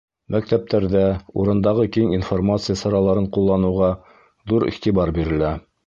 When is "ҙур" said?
4.53-4.71